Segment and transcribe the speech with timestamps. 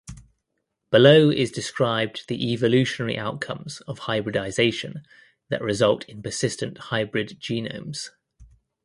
[0.89, 5.03] Below is described the evolutionary outcomes of hybridisation
[5.49, 8.09] that result in persistent hybrid genomes.